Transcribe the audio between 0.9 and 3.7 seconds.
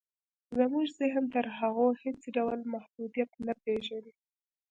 ذهن تر هغو هېڅ ډول محدوديت نه